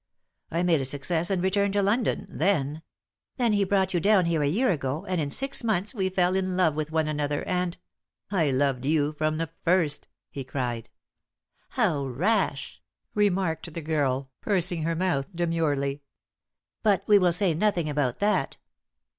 I 0.49 0.63
made 0.63 0.81
a 0.81 0.85
success 0.85 1.29
and 1.29 1.43
returned 1.43 1.73
to 1.73 1.83
London; 1.83 2.25
then" 2.27 2.81
"Then 3.37 3.53
he 3.53 3.63
brought 3.63 3.93
you 3.93 3.99
down 3.99 4.25
here 4.25 4.41
a 4.41 4.47
year 4.47 4.71
ago, 4.71 5.05
and 5.05 5.21
in 5.21 5.29
six 5.29 5.63
months 5.63 5.93
we 5.93 6.09
fell 6.09 6.33
in 6.35 6.57
love 6.57 6.73
with 6.73 6.91
one 6.91 7.07
another, 7.07 7.47
and" 7.47 7.77
"I 8.31 8.49
loved 8.49 8.83
you 8.83 9.13
from 9.13 9.37
the 9.37 9.51
first," 9.63 10.07
he 10.31 10.43
cried. 10.43 10.89
"How 11.69 12.07
rash!" 12.07 12.81
remarked 13.13 13.71
the 13.71 13.81
girl, 13.81 14.31
pursing 14.41 14.81
her 14.81 14.95
mouth 14.95 15.27
demurely. 15.35 16.01
"But 16.81 17.03
we 17.05 17.19
will 17.19 17.31
say 17.31 17.53
nothing 17.53 17.87
about 17.87 18.17
that. 18.17 18.57